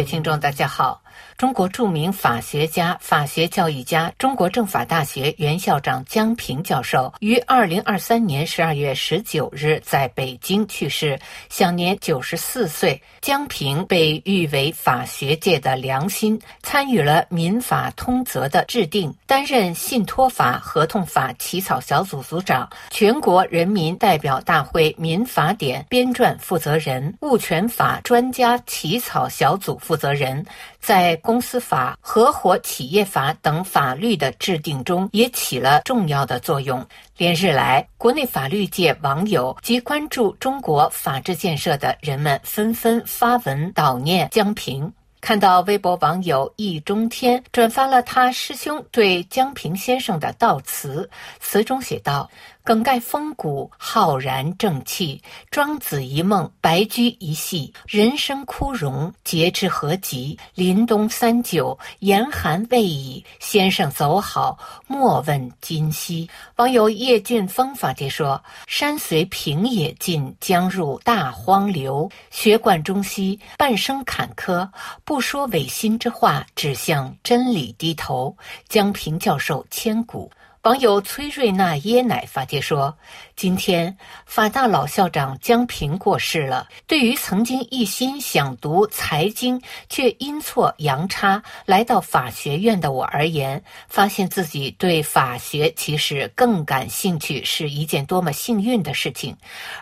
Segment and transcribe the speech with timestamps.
[0.00, 1.02] 位听众，大家好。
[1.40, 13.00] 中国著名法学家、法学教育家、中国政法大学原校长江平教授于二零二三年十二月十九日在北京去世，享年九十四岁。
[13.22, 30.44] 江平被誉为法学界的良心，参与了民法通则的制定，担任信托法合同法起草小组组长、全国人民代表大会民法典编撰负责人、物权法专家起草小组负责人，
[30.80, 31.10] 在。
[31.22, 36.84] 公司法、合伙企业法等法律的制定中也起了重要的作用。
[37.16, 44.92] 连日来，国内法律界网友及关注中国法治建设的人们纷纷发文悼念江平。
[45.20, 52.30] 看到微博网友易中天转发了他师兄对江平先生的悼词，词中写道。
[52.70, 57.74] 梗概风骨，浩然正气；庄子一梦，白驹一戏。
[57.88, 60.38] 人生枯荣，节之何及？
[60.54, 63.24] 林冬三九，严寒未已。
[63.40, 66.30] 先生走好，莫问今夕。
[66.58, 72.08] 网友叶俊峰发帖说：“山随平野尽，江入大荒流。
[72.30, 74.70] 学贯中西，半生坎坷，
[75.04, 78.36] 不说违心之话，只向真理低头。”
[78.70, 80.30] 江平教授千古。
[80.62, 82.98] 网友崔瑞娜椰奶发帖说
[83.40, 83.96] ：“今天
[84.26, 86.68] 法大老校长江平过世了。
[86.86, 99.34] 对于曾经一心想读财经却阴错阳差来到法学院的我而言，发现自己对法学其实更感兴趣是一件多么幸运的事情。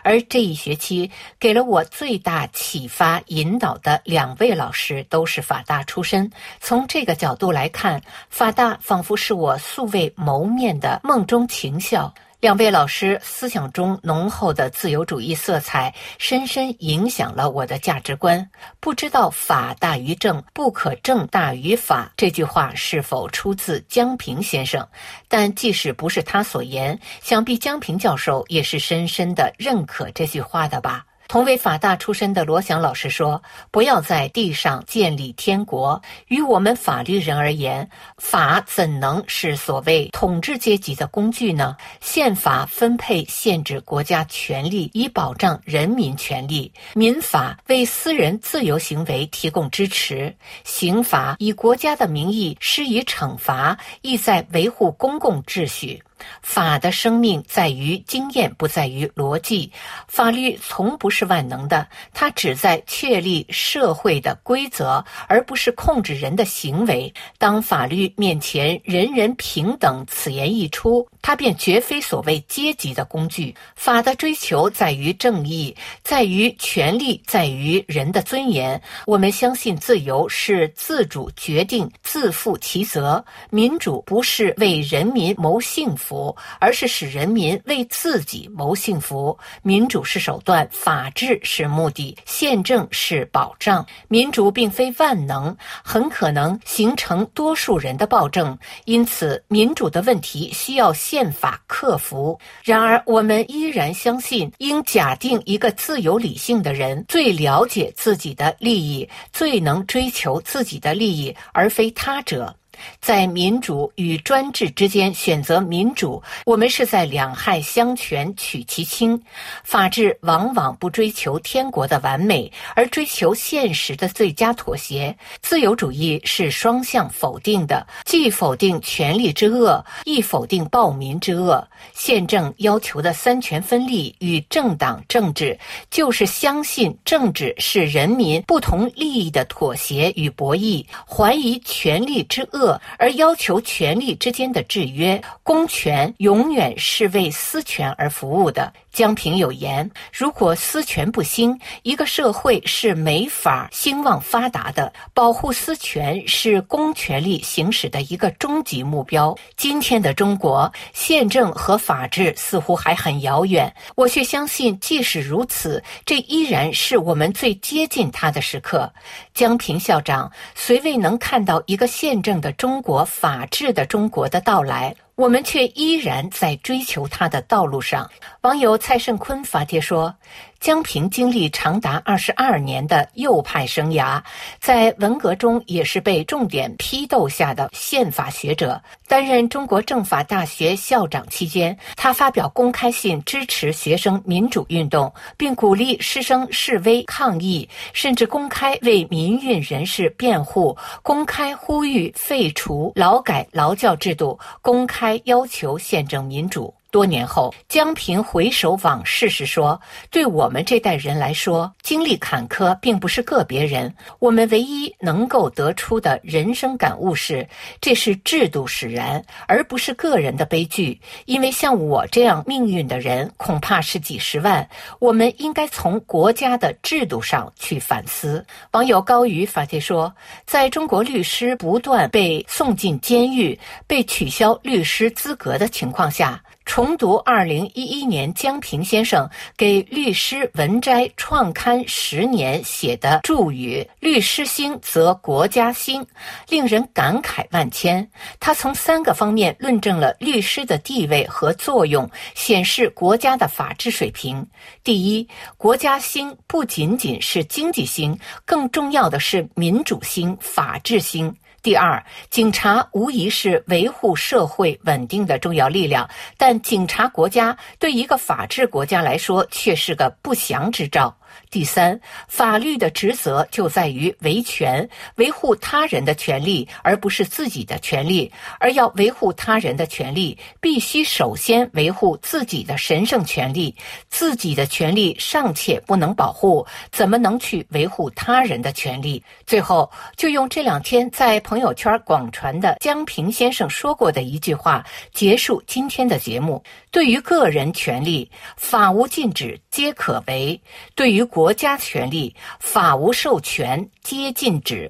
[0.03, 6.31] 而这一学期给了我最大启发引导的两位老师都是法大出身。
[6.61, 18.49] 从这个角度来看，法大仿佛是我素未谋面。”的梦中情校，两位老师思想中浓厚的自由主义色彩，深深影响了我的价值观。
[18.79, 24.87] 不知道“法大于政，不可政大于法”这句话是否出自江平先生？
[25.27, 31.05] 但即使不是他所言，想必江平教授也是深深的认可这句话的吧。
[31.29, 36.01] 同为法大出身的罗翔老师说：“不要在地上建立天国。
[36.27, 41.77] 于我们法律人而言，法怎能是所谓统治阶级的工具呢？
[42.01, 56.01] 宪法分配限制国家权力，以保障人民权利；民法为私人自由行为提供支持；刑法以国家的名义施以惩罚，意在维护公共秩序。”
[56.41, 59.71] 法的生命在于经验，不在于逻辑。
[60.07, 67.13] 法律从不是万能的，它只在确立社会的规则，而不是控制人的行为。
[67.37, 73.55] 当法律面前人人平等此言一出，它便绝非所谓阶级的工具。
[73.75, 78.81] 法的追求在于正义，在于权利，在于人的尊严。
[79.05, 86.08] 我们相信自由是自主决定、自负其责；民主不是为人民谋幸福。
[86.09, 89.37] 福，而是使人民为自己谋幸福。
[89.61, 93.85] 民主是手段，法治是目的，宪政是保障。
[94.07, 98.57] 民主并非万能，很可能形成多数人的暴政。
[98.85, 102.39] 因此，民主的问题需要宪法克服。
[102.63, 112.55] 然而，我们依然相信，应假定一个自由理性的人最了解自己的利益，最能追求自己的利益，而非他者。
[113.01, 119.21] 在民主与专制之间选择民主，我们是在两害相权取其轻。
[119.63, 125.15] 法治往往不追求天国的完美，而追求现实的最佳妥协。
[125.41, 131.65] 自由主义是双向否定的，既否定权力之恶，亦否定暴民之恶。
[131.93, 135.57] 宪政要求的三权分立与政党政治，
[135.89, 142.68] 就是相信政治是人民不同利益的妥协与博弈，怀疑权力之恶。
[142.97, 148.73] 而要求权力之间的制约，公权永远是为私权而服务的。
[148.91, 154.91] 江平有言：“如果私权不兴，一个社会是没法兴旺发达的。
[155.13, 159.37] 保护私权是公权力行使的一个终极目标。
[159.55, 168.91] 今天的中国，宪政和法治似乎还很遥远，我却相信，即使如此，这依然是我们最接近它的时刻。”
[169.35, 174.93] 江平校长虽未能看到一个宪政的中国、法治的中国的到来。
[175.19, 178.09] 我们却依然在追求他的道路上。
[178.39, 180.15] 网友蔡胜坤发帖说。
[180.59, 184.21] 江平经历长达二十二年的右派生涯，
[184.59, 188.81] 在文革中也是被重点批斗下的宪法学者。
[189.07, 206.78] 担任中国政法大学校长期间，他发表公开信支持学生民主运动，并鼓励师生示威抗议，甚至公开为民运人士辩护，公开呼吁废除劳改劳教制度，公开该要求宪政民主。
[206.91, 213.93] 多年后，江平回首往事时说：“对我们这代人来说，经历坎坷并不是个别人。
[214.17, 217.47] 我们唯一能够得出的人生感悟是，
[217.79, 220.99] 这是制度使然，而不是个人的悲剧。
[221.25, 224.67] 因为像我这样命运的人，恐怕是几十万。
[224.97, 230.11] 我们应该从国家的制度上去反思。”网友高宇发帖说
[230.47, 239.27] ：“在中国律师不断被送进监狱、被取消律师资格的情况下。”重读二零一一年江平先生
[239.57, 246.05] 给《律师文摘创刊十年》写的注语“律师兴则国家兴”，
[246.47, 248.07] 令人感慨万千。
[248.39, 254.45] 他从三个方面论证了律师的地位和作用，显示国家的法治水平。
[254.83, 255.27] 第一，
[255.57, 258.15] 国家兴不仅仅是经济兴，
[258.45, 261.35] 更重要的是民主兴、法治兴。
[261.61, 271.18] 第二，警察无疑是维护社会稳定的重要力量，但警察国家对一个法治国家来说却是个不祥之兆。
[271.49, 278.31] 第三，法律的职责就在于维权，维护他人的权利，而不是自己的权利。
[278.59, 283.75] 而要维护他人的权利，必须首先维护自己的神圣权利。
[284.09, 289.23] 自己的权利尚且不能保护，怎么能去维护他人的权利？
[289.45, 300.59] 最后，就用这两天在朋友圈广传的江平先生说过的一句话结束今天的节目：对于个人权利，法无禁止皆可为；
[300.95, 304.89] 对于于国家权力，法无授权皆禁止。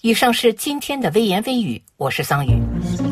[0.00, 3.11] 以上是今天的微言微语，我是桑榆。